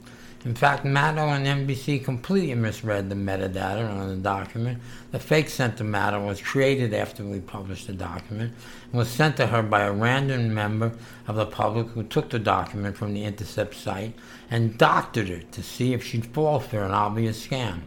In 0.47 0.55
fact, 0.55 0.85
Maddow 0.85 1.27
and 1.35 1.67
NBC 1.67 2.05
completely 2.05 2.55
misread 2.55 3.09
the 3.09 3.15
metadata 3.15 3.85
on 3.85 4.07
the 4.07 4.15
document. 4.15 4.79
The 5.11 5.19
fake 5.19 5.49
sent 5.49 5.75
to 5.75 5.83
Maddow 5.83 6.25
was 6.25 6.39
created 6.39 6.93
after 6.93 7.25
we 7.25 7.41
published 7.41 7.87
the 7.87 7.91
document 7.91 8.53
and 8.85 8.93
was 8.93 9.09
sent 9.09 9.35
to 9.37 9.47
her 9.47 9.61
by 9.61 9.81
a 9.81 9.91
random 9.91 10.53
member 10.53 10.93
of 11.27 11.35
the 11.35 11.45
public 11.45 11.87
who 11.87 12.03
took 12.03 12.29
the 12.29 12.39
document 12.39 12.95
from 12.95 13.13
the 13.13 13.25
Intercept 13.25 13.75
site 13.75 14.15
and 14.49 14.77
doctored 14.77 15.29
it 15.29 15.51
to 15.51 15.61
see 15.61 15.93
if 15.93 16.01
she'd 16.01 16.27
fall 16.27 16.61
for 16.61 16.81
an 16.81 16.91
obvious 16.91 17.45
scam. 17.45 17.81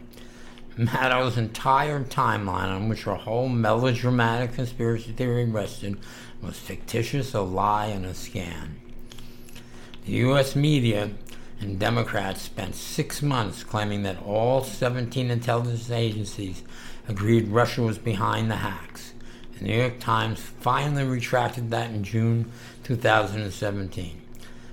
Maddow's 0.77 1.39
entire 1.39 2.03
timeline 2.03 2.69
on 2.69 2.89
which 2.89 3.05
her 3.05 3.15
whole 3.15 3.49
melodramatic 3.49 4.53
conspiracy 4.53 5.13
theory 5.13 5.45
rested 5.45 5.97
was 6.43 6.59
fictitious, 6.59 7.33
a 7.33 7.41
lie, 7.41 7.87
and 7.87 8.05
a 8.05 8.11
scam. 8.11 8.73
The 10.05 10.11
U.S. 10.11 10.55
media 10.55 11.09
and 11.61 11.79
Democrats 11.79 12.41
spent 12.41 12.75
six 12.75 13.21
months 13.21 13.63
claiming 13.63 14.03
that 14.03 14.21
all 14.23 14.63
17 14.63 15.29
intelligence 15.29 15.91
agencies 15.91 16.63
agreed 17.07 17.47
Russia 17.47 17.81
was 17.81 17.97
behind 17.97 18.49
the 18.49 18.57
hacks. 18.57 19.13
The 19.57 19.65
New 19.65 19.77
York 19.77 19.99
Times 19.99 20.39
finally 20.39 21.03
retracted 21.03 21.69
that 21.69 21.91
in 21.91 22.03
June 22.03 22.51
2017. 22.83 24.21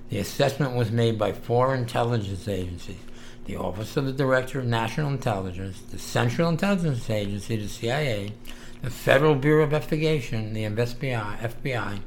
The 0.09 0.18
assessment 0.18 0.75
was 0.75 0.90
made 0.90 1.18
by 1.18 1.33
four 1.33 1.75
intelligence 1.75 2.49
agencies 2.49 2.97
the 3.45 3.57
Office 3.57 3.97
of 3.97 4.04
the 4.04 4.12
Director 4.12 4.59
of 4.59 4.66
National 4.66 5.09
Intelligence, 5.09 5.80
the 5.90 5.99
Central 5.99 6.50
Intelligence 6.50 7.09
Agency, 7.09 7.57
the 7.57 7.66
CIA, 7.66 8.35
the 8.83 8.90
Federal 8.90 9.35
Bureau 9.35 9.62
of 9.62 9.73
Investigation, 9.73 10.52
the 10.52 10.64
FBI, 10.64 11.38
FBI, 11.38 11.99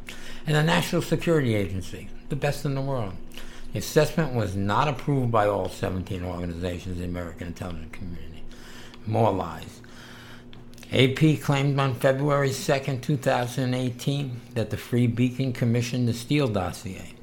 and 0.46 0.56
the 0.56 0.62
National 0.62 1.02
Security 1.02 1.56
Agency, 1.56 2.10
the 2.30 2.36
best 2.36 2.64
in 2.64 2.76
the 2.76 2.82
world. 2.82 3.14
Assessment 3.74 4.34
was 4.34 4.56
not 4.56 4.88
approved 4.88 5.32
by 5.32 5.48
all 5.48 5.70
17 5.70 6.24
organizations 6.24 6.98
in 6.98 7.02
the 7.02 7.20
American 7.20 7.48
intelligence 7.48 7.92
community. 7.92 8.44
More 9.06 9.32
lies. 9.32 9.82
AP 10.92 11.40
claimed 11.42 11.80
on 11.80 11.96
February 11.96 12.52
2, 12.52 12.98
2018, 12.98 14.42
that 14.56 14.70
the 14.70 14.78
Free 14.78 15.08
Beacon 15.08 15.54
commissioned 15.54 16.08
the 16.08 16.14
Steele 16.14 16.50
dossier. 16.50 17.14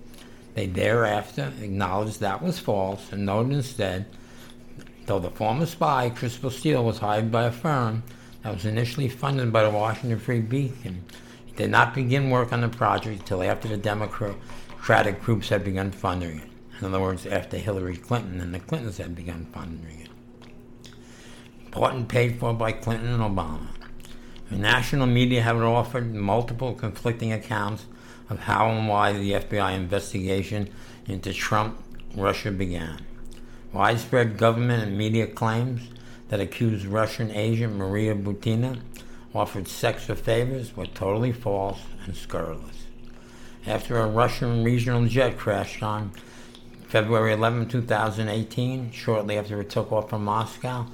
They 0.55 0.67
thereafter 0.67 1.52
acknowledged 1.61 2.21
that 2.21 2.43
was 2.43 2.59
false 2.59 3.12
and 3.12 3.26
noted 3.26 3.52
instead, 3.52 4.07
though 5.05 5.19
the 5.19 5.31
former 5.31 5.67
spy, 5.67 6.09
Christopher 6.09 6.50
Steele, 6.50 6.83
was 6.83 6.99
hired 6.99 7.31
by 7.31 7.45
a 7.45 7.52
firm 7.52 8.02
that 8.43 8.55
was 8.55 8.64
initially 8.64 9.09
funded 9.09 9.52
by 9.52 9.64
the 9.64 9.71
Washington 9.71 10.19
Free 10.19 10.40
Beacon, 10.40 11.05
he 11.45 11.52
did 11.52 11.71
not 11.71 11.95
begin 11.95 12.31
work 12.31 12.52
on 12.52 12.62
the 12.62 12.69
project 12.69 13.21
until 13.21 13.43
after 13.43 13.69
the 13.69 13.76
Democratic 14.88 15.23
groups 15.23 15.50
had 15.50 15.64
begun 15.64 15.90
funding 15.90 16.38
it. 16.38 16.49
In 16.80 16.87
other 16.87 16.99
words, 16.99 17.26
after 17.26 17.59
Hillary 17.59 17.99
Clinton 17.99 18.40
and 18.40 18.54
the 18.54 18.59
Clintons 18.59 18.97
had 18.97 19.14
begun 19.14 19.47
funding 19.52 20.00
it. 20.00 20.09
Bought 21.71 21.92
and 21.92 22.09
paid 22.09 22.40
for 22.40 22.54
by 22.54 22.73
Clinton 22.73 23.09
and 23.09 23.23
Obama. 23.23 23.66
The 24.49 24.57
national 24.57 25.07
media 25.07 25.42
have 25.42 25.59
offered 25.59 26.14
multiple 26.14 26.73
conflicting 26.73 27.35
accounts 27.35 27.85
of 28.30 28.38
how 28.38 28.71
and 28.71 28.88
why 28.88 29.12
the 29.12 29.33
FBI 29.33 29.76
investigation 29.76 30.71
into 31.07 31.35
Trump 31.35 31.78
Russia 32.16 32.50
began. 32.50 33.04
Widespread 33.75 34.38
government 34.38 34.85
and 34.85 34.97
media 34.97 35.26
claims 35.26 35.83
that 36.28 36.40
accused 36.40 36.87
Russian 36.87 37.30
agent 37.33 37.76
Maria 37.76 38.14
Butina 38.14 38.80
offered 39.35 39.68
sex 39.68 40.04
for 40.07 40.14
favors 40.14 40.75
were 40.75 40.87
totally 40.87 41.33
false 41.33 41.80
and 42.07 42.16
scurrilous. 42.16 42.87
After 43.69 43.99
a 43.99 44.07
Russian 44.07 44.65
regional 44.65 45.05
jet 45.05 45.37
crashed 45.37 45.83
on 45.83 46.13
February 46.87 47.35
11, 47.35 47.69
2018, 47.69 48.93
shortly 48.93 49.37
after 49.37 49.61
it 49.61 49.69
took 49.69 49.93
off 49.93 50.09
from 50.09 50.25
Moscow, 50.25 50.87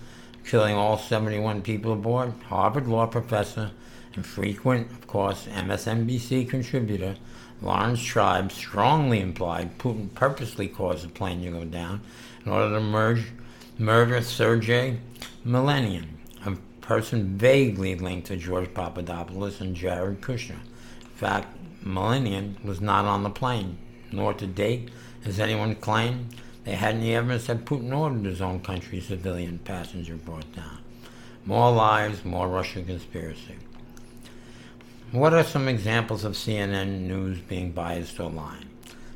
killing 0.45 0.75
all 0.75 0.99
71 0.99 1.63
people 1.63 1.93
aboard, 1.93 2.33
Harvard 2.49 2.89
law 2.89 3.07
professor 3.07 3.71
and 4.17 4.27
frequent, 4.27 4.91
of 4.91 5.07
course, 5.07 5.47
MSNBC 5.47 6.51
contributor 6.51 7.15
Laurence 7.63 8.03
Tribe 8.03 8.51
strongly 8.51 9.21
implied 9.21 9.79
Putin 9.79 10.13
purposely 10.13 10.67
caused 10.67 11.05
the 11.05 11.09
plane 11.11 11.45
to 11.45 11.51
go 11.53 11.65
down 11.65 12.01
in 12.45 12.51
order 12.51 12.75
to 12.75 12.81
merge, 12.81 13.27
murder 13.79 14.21
Sergei 14.21 14.99
Milanian, 15.47 16.09
a 16.45 16.57
person 16.81 17.39
vaguely 17.39 17.95
linked 17.95 18.27
to 18.27 18.37
George 18.37 18.75
Papadopoulos 18.75 19.61
and 19.61 19.77
Jared 19.77 20.21
Kushner. 20.21 20.59
In 21.03 21.11
fact, 21.15 21.57
Milanian 21.85 22.63
was 22.65 22.81
not 22.81 23.05
on 23.05 23.23
the 23.23 23.31
plane, 23.31 23.79
nor 24.11 24.33
to 24.35 24.47
date 24.47 24.91
has 25.25 25.39
anyone 25.39 25.75
claimed 25.77 26.35
they 26.65 26.73
had 26.73 26.95
any 26.95 27.15
evidence 27.15 27.47
that 27.47 27.67
Putin 27.67 27.95
ordered 27.97 28.25
his 28.25 28.41
own 28.41 28.61
country's 28.61 29.07
civilian 29.07 29.59
passenger 29.59 30.17
brought 30.17 30.51
down? 30.55 30.79
More 31.45 31.71
lies, 31.71 32.25
more 32.25 32.49
Russian 32.49 32.87
conspiracy. 32.87 33.57
What 35.13 35.35
are 35.35 35.45
some 35.45 35.69
examples 35.69 36.25
of 36.25 36.33
CNN 36.33 37.03
news 37.03 37.39
being 37.39 37.73
biased 37.73 38.19
or 38.19 38.31
lying? 38.31 38.71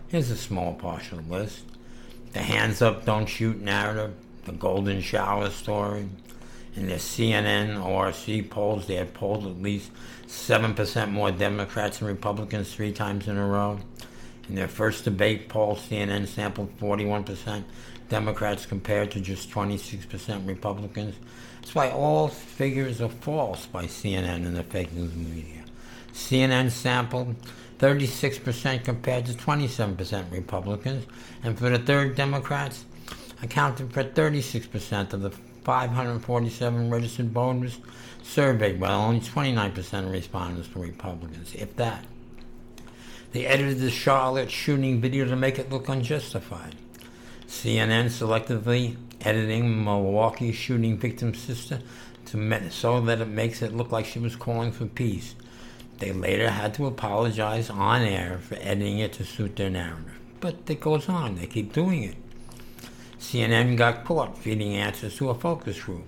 Here's 0.09 0.31
a 0.31 0.37
small 0.37 0.75
partial 0.75 1.21
list. 1.29 1.65
The 2.35 2.41
hands 2.41 2.83
up, 2.83 3.07
don't 3.07 3.27
shoot 3.27 3.61
narrative, 3.61 4.15
the 4.45 4.53
golden 4.53 5.01
shower 5.01 5.49
story. 5.49 6.09
In 6.77 6.87
the 6.87 6.95
CNN 6.95 7.85
ORC 7.85 8.51
polls, 8.51 8.87
they 8.87 8.95
had 8.95 9.15
polled 9.15 9.47
at 9.47 9.61
least 9.63 9.91
7% 10.27 11.11
more 11.11 11.31
Democrats 11.33 12.01
and 12.01 12.09
Republicans 12.09 12.73
three 12.73 12.93
times 12.93 13.27
in 13.27 13.37
a 13.37 13.47
row. 13.47 13.81
In 14.49 14.55
their 14.55 14.69
first 14.69 15.05
debate 15.05 15.49
poll, 15.49 15.77
CNN 15.77 16.27
sampled 16.27 16.79
41% 16.79 17.65
Democrats 18.09 18.65
compared 18.65 19.11
to 19.11 19.21
just 19.21 19.51
26% 19.51 20.47
Republicans. 20.47 21.15
That's 21.61 21.75
why 21.75 21.91
all 21.91 22.29
figures 22.29 23.01
are 23.03 23.09
false 23.09 23.67
by 23.67 23.85
CNN 23.85 24.47
and 24.47 24.57
the 24.57 24.63
fake 24.63 24.93
news 24.93 25.15
media. 25.15 25.65
CNN 26.15 26.71
sampled 26.71 27.37
36% 27.79 28.85
compared 28.85 29.27
to 29.27 29.33
27% 29.33 30.33
Republicans, 30.33 31.07
and 31.43 31.59
for 31.59 31.71
the 31.71 31.79
third, 31.79 32.17
Democrats 32.17 32.85
accounted 33.43 33.93
for 33.93 34.03
36% 34.03 35.13
of 35.13 35.21
the 35.21 35.31
547 35.69 36.89
registered 36.89 37.29
voters 37.29 37.79
surveyed, 38.23 38.81
while 38.81 39.03
only 39.03 39.21
29% 39.21 40.07
of 40.07 40.11
respondents 40.11 40.75
were 40.75 40.81
Republicans, 40.81 41.55
if 41.55 41.77
that. 41.77 42.07
They 43.33 43.45
edited 43.45 43.81
the 43.81 43.91
Charlotte 43.91 44.51
shooting 44.51 45.03
video 45.03 45.27
to 45.27 45.37
make 45.37 45.59
it 45.59 45.71
look 45.71 45.91
unjustified. 45.91 46.75
CNN 47.47 48.07
selectively 48.07 48.97
editing 49.21 49.85
Milwaukee 49.85 50.53
shooting 50.53 50.97
victim's 50.97 51.39
sister 51.39 51.81
to 52.25 52.71
so 52.71 53.03
that 53.03 53.21
it 53.21 53.29
makes 53.29 53.61
it 53.61 53.77
look 53.77 53.93
like 53.93 54.07
she 54.07 54.21
was 54.21 54.37
calling 54.37 54.73
for 54.73 54.87
peace. 54.87 55.35
They 55.99 56.13
later 56.13 56.49
had 56.49 56.73
to 56.75 56.87
apologize 56.87 57.69
on 57.69 58.01
air 58.01 58.39
for 58.39 58.55
editing 58.63 59.01
it 59.01 59.13
to 59.15 59.25
suit 59.25 59.57
their 59.57 59.69
narrative. 59.69 60.19
But 60.41 60.61
it 60.67 60.81
goes 60.81 61.11
on, 61.11 61.35
they 61.35 61.47
keep 61.47 61.75
doing 61.75 62.05
it. 62.05 62.17
CNN 63.29 63.77
got 63.77 64.07
caught 64.07 64.39
feeding 64.39 64.75
answers 64.77 65.15
to 65.19 65.29
a 65.29 65.35
focus 65.35 65.79
group. 65.83 66.07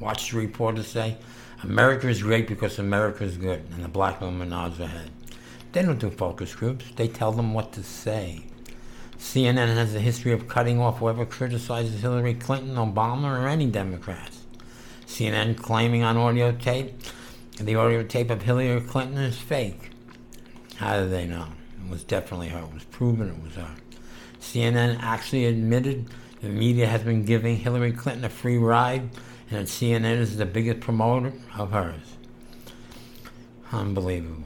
Watch 0.00 0.30
the 0.30 0.38
reporters 0.38 0.86
say, 0.86 1.16
America 1.64 2.08
is 2.08 2.22
great 2.22 2.46
because 2.46 2.78
America 2.78 3.24
is 3.24 3.36
good, 3.36 3.64
and 3.72 3.82
the 3.82 3.88
black 3.88 4.20
woman 4.20 4.50
nods 4.50 4.78
her 4.78 4.86
head. 4.86 5.10
They 5.72 5.82
don't 5.82 5.98
do 5.98 6.08
focus 6.08 6.54
groups, 6.54 6.84
they 6.94 7.08
tell 7.08 7.32
them 7.32 7.52
what 7.52 7.72
to 7.72 7.82
say. 7.82 8.44
CNN 9.18 9.74
has 9.74 9.92
a 9.96 9.98
history 9.98 10.30
of 10.30 10.46
cutting 10.46 10.78
off 10.78 11.00
whoever 11.00 11.26
criticizes 11.26 12.00
Hillary 12.00 12.34
Clinton, 12.34 12.76
Obama, 12.76 13.42
or 13.42 13.48
any 13.48 13.66
Democrats. 13.66 14.42
CNN 15.08 15.56
claiming 15.56 16.04
on 16.04 16.16
audio 16.16 16.52
tape 16.52 16.94
the 17.58 17.74
audio 17.74 18.04
tape 18.04 18.30
of 18.30 18.42
Hillary 18.42 18.80
Clinton 18.82 19.18
is 19.18 19.36
fake. 19.36 19.90
How 20.76 21.00
do 21.00 21.08
they 21.08 21.26
know? 21.26 21.48
It 21.84 21.90
was 21.90 22.04
definitely 22.04 22.50
her. 22.50 22.60
It 22.60 22.72
was 22.72 22.84
proven 22.84 23.30
it 23.30 23.42
was 23.42 23.56
her. 23.56 23.74
CNN 24.40 25.00
actually 25.00 25.46
admitted 25.46 26.06
the 26.42 26.48
media 26.48 26.86
has 26.86 27.02
been 27.02 27.24
giving 27.24 27.56
Hillary 27.56 27.92
Clinton 27.92 28.24
a 28.24 28.28
free 28.28 28.58
ride 28.58 29.08
and 29.50 29.66
CNN 29.66 30.18
is 30.18 30.36
the 30.36 30.46
biggest 30.46 30.80
promoter 30.80 31.32
of 31.56 31.72
hers. 31.72 32.16
Unbelievable. 33.70 34.42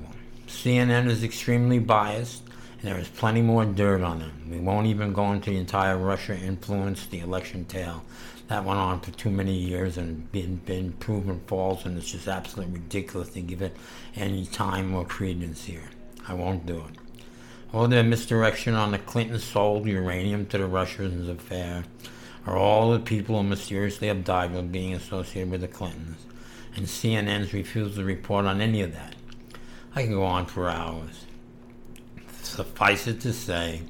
CNN 0.46 1.08
is 1.08 1.24
extremely 1.24 1.78
biased, 1.78 2.42
and 2.80 2.90
there 2.90 2.98
is 2.98 3.08
plenty 3.08 3.40
more 3.40 3.64
dirt 3.64 4.02
on 4.02 4.18
them. 4.18 4.32
We 4.50 4.58
won't 4.58 4.86
even 4.86 5.12
go 5.12 5.32
into 5.32 5.50
the 5.50 5.56
entire 5.56 5.96
Russia 5.96 6.36
influence, 6.36 7.06
the 7.06 7.20
election 7.20 7.64
tale 7.64 8.04
that 8.48 8.64
went 8.64 8.78
on 8.78 9.00
for 9.00 9.10
too 9.12 9.30
many 9.30 9.54
years 9.54 9.96
and 9.96 10.30
been 10.32 10.56
been 10.56 10.92
proven 10.92 11.40
false, 11.46 11.84
and 11.84 11.96
it's 11.98 12.10
just 12.10 12.28
absolutely 12.28 12.74
ridiculous 12.74 13.30
to 13.30 13.40
give 13.40 13.62
it 13.62 13.76
any 14.14 14.46
time 14.46 14.94
or 14.94 15.04
credence 15.04 15.64
here. 15.64 15.90
I 16.28 16.34
won't 16.34 16.66
do 16.66 16.78
it. 16.78 17.05
All 17.72 17.88
the 17.88 18.04
misdirection 18.04 18.74
on 18.74 18.92
the 18.92 18.98
Clintons 18.98 19.42
sold 19.42 19.86
uranium 19.86 20.46
to 20.46 20.58
the 20.58 20.66
Russians 20.66 21.28
affair, 21.28 21.84
or 22.46 22.56
all 22.56 22.92
the 22.92 23.00
people 23.00 23.36
who 23.36 23.48
mysteriously 23.48 24.06
have 24.06 24.24
died 24.24 24.52
while 24.52 24.62
being 24.62 24.94
associated 24.94 25.50
with 25.50 25.62
the 25.62 25.68
Clintons, 25.68 26.26
and 26.76 26.86
CNN's 26.86 27.52
refusal 27.52 27.96
to 27.96 28.04
report 28.04 28.46
on 28.46 28.60
any 28.60 28.82
of 28.82 28.92
that. 28.92 29.16
I 29.96 30.02
can 30.02 30.12
go 30.12 30.24
on 30.24 30.46
for 30.46 30.68
hours. 30.68 31.26
Suffice 32.42 33.08
it 33.08 33.20
to 33.22 33.32
say, 33.32 33.82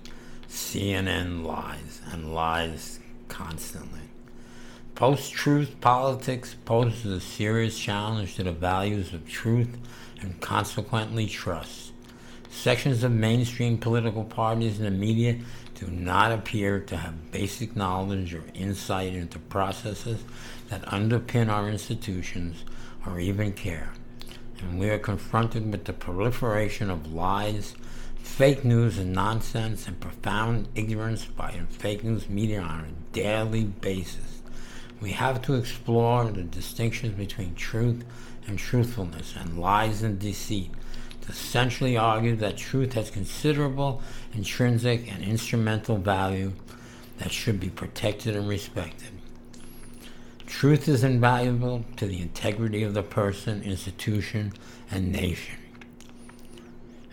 CNN 0.48 1.44
lies 1.44 2.00
and 2.10 2.34
lies 2.34 3.00
constantly. 3.28 4.00
Post 4.94 5.32
truth 5.32 5.78
politics 5.82 6.56
poses 6.64 7.04
a 7.04 7.20
serious 7.20 7.78
challenge 7.78 8.36
to 8.36 8.42
the 8.42 8.52
values 8.52 9.12
of 9.12 9.28
truth 9.28 9.76
and 10.22 10.40
consequently 10.40 11.26
trust. 11.26 11.85
Sections 12.56 13.04
of 13.04 13.12
mainstream 13.12 13.76
political 13.76 14.24
parties 14.24 14.78
and 14.78 14.86
the 14.86 14.90
media 14.90 15.36
do 15.74 15.88
not 15.88 16.32
appear 16.32 16.80
to 16.80 16.96
have 16.96 17.30
basic 17.30 17.76
knowledge 17.76 18.32
or 18.32 18.44
insight 18.54 19.12
into 19.12 19.38
processes 19.38 20.24
that 20.70 20.80
underpin 20.86 21.50
our 21.50 21.68
institutions 21.68 22.64
or 23.04 23.20
even 23.20 23.52
care. 23.52 23.92
And 24.58 24.78
we 24.78 24.88
are 24.88 24.98
confronted 24.98 25.70
with 25.70 25.84
the 25.84 25.92
proliferation 25.92 26.90
of 26.90 27.12
lies, 27.12 27.74
fake 28.22 28.64
news, 28.64 28.96
and 28.98 29.12
nonsense, 29.12 29.86
and 29.86 30.00
profound 30.00 30.66
ignorance 30.74 31.26
by 31.26 31.60
fake 31.68 32.04
news 32.04 32.26
media 32.26 32.62
on 32.62 32.80
a 32.80 33.14
daily 33.14 33.64
basis. 33.64 34.40
We 35.02 35.12
have 35.12 35.42
to 35.42 35.54
explore 35.54 36.24
the 36.24 36.42
distinctions 36.42 37.16
between 37.16 37.54
truth 37.54 38.02
and 38.46 38.58
truthfulness 38.58 39.34
and 39.36 39.60
lies 39.60 40.02
and 40.02 40.18
deceit 40.18 40.70
essentially 41.28 41.96
argued 41.96 42.38
that 42.40 42.56
truth 42.56 42.92
has 42.94 43.10
considerable 43.10 44.02
intrinsic 44.34 45.12
and 45.12 45.22
instrumental 45.22 45.96
value 45.96 46.52
that 47.18 47.32
should 47.32 47.58
be 47.58 47.70
protected 47.70 48.36
and 48.36 48.48
respected. 48.48 49.08
Truth 50.46 50.88
is 50.88 51.02
invaluable 51.02 51.84
to 51.96 52.06
the 52.06 52.20
integrity 52.20 52.82
of 52.82 52.94
the 52.94 53.02
person, 53.02 53.62
institution, 53.62 54.52
and 54.90 55.10
nation. 55.10 55.56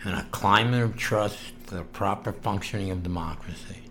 In 0.04 0.12
a 0.12 0.26
climate 0.30 0.82
of 0.82 0.96
trust 0.96 1.38
for 1.64 1.76
the 1.76 1.82
proper 1.82 2.32
functioning 2.32 2.90
of 2.90 3.02
democracy. 3.02 3.82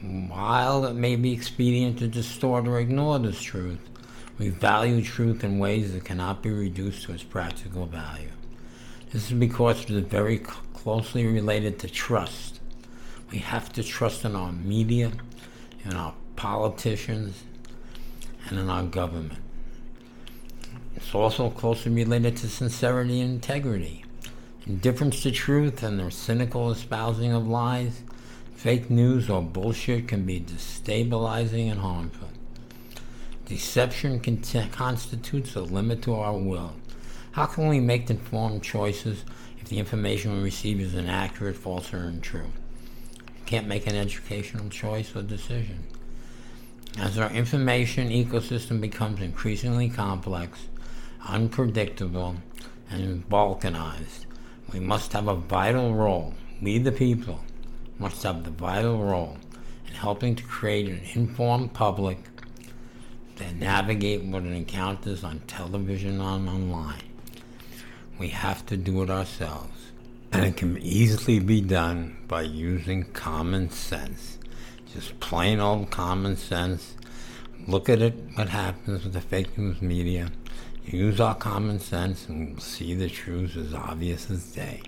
While 0.00 0.84
it 0.84 0.94
may 0.94 1.16
be 1.16 1.32
expedient 1.32 1.98
to 2.00 2.08
distort 2.08 2.68
or 2.68 2.78
ignore 2.78 3.18
this 3.18 3.40
truth, 3.40 3.80
we 4.38 4.48
value 4.48 5.02
truth 5.02 5.44
in 5.44 5.58
ways 5.58 5.92
that 5.92 6.04
cannot 6.04 6.42
be 6.42 6.50
reduced 6.50 7.04
to 7.04 7.12
its 7.12 7.22
practical 7.22 7.86
value. 7.86 8.30
This 9.12 9.30
is 9.30 9.32
because 9.32 9.82
it 9.82 9.90
is 9.90 10.04
very 10.04 10.38
closely 10.38 11.26
related 11.26 11.78
to 11.80 11.88
trust. 11.88 12.60
We 13.30 13.38
have 13.38 13.72
to 13.74 13.82
trust 13.82 14.24
in 14.24 14.34
our 14.34 14.52
media, 14.52 15.12
in 15.84 15.94
our 15.94 16.14
politicians, 16.36 17.44
and 18.48 18.58
in 18.58 18.70
our 18.70 18.84
government. 18.84 19.38
It's 20.96 21.14
also 21.14 21.50
closely 21.50 21.92
related 21.92 22.36
to 22.38 22.48
sincerity 22.48 23.20
and 23.20 23.34
integrity. 23.34 24.04
Indifference 24.66 25.22
to 25.22 25.30
truth 25.30 25.82
and 25.82 25.98
their 25.98 26.10
cynical 26.10 26.70
espousing 26.70 27.32
of 27.32 27.46
lies 27.46 28.02
Fake 28.62 28.90
news 28.90 29.28
or 29.28 29.42
bullshit 29.42 30.06
can 30.06 30.24
be 30.24 30.38
destabilizing 30.38 31.68
and 31.68 31.80
harmful. 31.80 32.28
Deception 33.46 34.20
constitutes 34.70 35.56
a 35.56 35.62
limit 35.62 36.00
to 36.02 36.14
our 36.14 36.38
will. 36.38 36.72
How 37.32 37.46
can 37.46 37.68
we 37.68 37.80
make 37.80 38.10
informed 38.10 38.62
choices 38.62 39.24
if 39.58 39.68
the 39.70 39.78
information 39.78 40.36
we 40.36 40.42
receive 40.42 40.78
is 40.82 40.94
inaccurate, 40.94 41.56
false, 41.56 41.94
or 41.94 42.00
untrue? 42.00 42.52
Can't 43.46 43.66
make 43.66 43.86
an 43.86 43.96
educational 43.96 44.68
choice 44.68 45.16
or 45.16 45.22
decision. 45.22 45.86
As 46.98 47.18
our 47.18 47.30
information 47.30 48.10
ecosystem 48.10 48.82
becomes 48.82 49.22
increasingly 49.22 49.88
complex, 49.88 50.66
unpredictable, 51.26 52.36
and 52.90 53.26
balkanized, 53.30 54.26
we 54.70 54.80
must 54.80 55.14
have 55.14 55.26
a 55.26 55.34
vital 55.34 55.94
role, 55.94 56.34
we 56.60 56.76
the 56.76 56.92
people, 56.92 57.40
must 57.98 58.22
have 58.24 58.44
the 58.44 58.50
vital 58.50 59.02
role 59.02 59.38
in 59.88 59.94
helping 59.94 60.36
to 60.36 60.42
create 60.42 60.86
an 60.86 61.00
informed 61.14 61.72
public 61.72 62.18
that 63.36 63.56
navigate 63.56 64.22
what 64.22 64.42
it 64.42 64.52
encounters 64.52 65.24
on 65.24 65.40
television 65.46 66.20
and 66.20 66.46
online. 66.46 67.00
We 68.18 68.28
have 68.28 68.64
to 68.66 68.76
do 68.76 69.02
it 69.02 69.10
ourselves. 69.10 69.90
And 70.32 70.44
it 70.44 70.56
can 70.56 70.78
easily 70.78 71.38
be 71.38 71.60
done 71.60 72.16
by 72.26 72.42
using 72.42 73.04
common 73.12 73.70
sense. 73.70 74.38
Just 74.92 75.20
plain 75.20 75.60
old 75.60 75.90
common 75.90 76.36
sense. 76.36 76.94
Look 77.66 77.88
at 77.88 78.00
it, 78.00 78.14
what 78.34 78.48
happens 78.48 79.04
with 79.04 79.12
the 79.12 79.20
fake 79.20 79.56
news 79.58 79.80
media. 79.82 80.30
Use 80.84 81.20
our 81.20 81.34
common 81.34 81.78
sense 81.78 82.28
and 82.28 82.50
we'll 82.50 82.60
see 82.60 82.94
the 82.94 83.08
truth 83.08 83.56
as 83.56 83.72
obvious 83.72 84.30
as 84.30 84.52
day. 84.52 84.82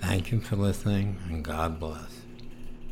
Thank 0.00 0.32
you 0.32 0.40
for 0.40 0.56
listening, 0.56 1.18
and 1.28 1.44
God 1.44 1.78
bless. 1.78 2.19